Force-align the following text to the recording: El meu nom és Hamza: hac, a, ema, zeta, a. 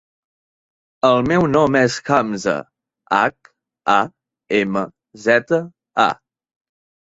El 1.09 1.19
meu 1.31 1.45
nom 1.51 1.77
és 1.81 1.97
Hamza: 2.15 2.57
hac, 3.19 3.53
a, 3.99 4.01
ema, 4.65 4.87
zeta, 5.29 5.65
a. 6.09 6.11